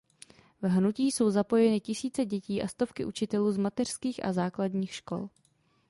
[0.61, 5.29] V hnutí jsou zapojeny tisíce dětí a stovky učitelů z mateřských a základních škol.